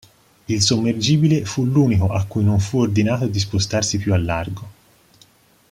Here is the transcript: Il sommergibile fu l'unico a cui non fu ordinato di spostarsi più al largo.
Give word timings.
Il 0.49 0.63
sommergibile 0.63 1.45
fu 1.45 1.63
l'unico 1.63 2.11
a 2.11 2.25
cui 2.27 2.43
non 2.43 2.57
fu 2.59 2.77
ordinato 2.79 3.27
di 3.27 3.37
spostarsi 3.37 3.99
più 3.99 4.15
al 4.15 4.23
largo. 4.25 4.67